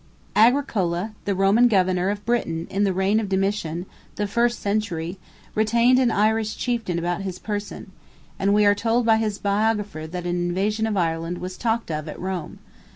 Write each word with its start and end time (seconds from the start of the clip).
Agricola, 0.35 1.13
the 1.25 1.35
Roman 1.35 1.67
governor 1.67 2.09
of 2.09 2.25
Britain 2.25 2.65
in 2.71 2.85
the 2.85 2.91
reign 2.91 3.19
of 3.19 3.29
Domitian—the 3.29 4.25
first 4.25 4.59
century—retained 4.59 5.99
an 5.99 6.09
Irish 6.09 6.57
chieftain 6.57 6.97
about 6.97 7.21
his 7.21 7.37
person, 7.37 7.91
and 8.39 8.51
we 8.51 8.65
are 8.65 8.73
told 8.73 9.05
by 9.05 9.17
his 9.17 9.37
biographer 9.37 10.07
that 10.07 10.25
an 10.25 10.47
invasion 10.47 10.87
of 10.87 10.97
Ireland 10.97 11.37
was 11.37 11.55
talked 11.55 11.91
of 11.91 12.07
at 12.07 12.19
Rome. 12.19 12.57